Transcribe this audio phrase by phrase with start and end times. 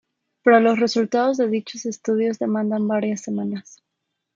[0.43, 3.83] Pero los resultados de dichos estudios demandan varias semanas.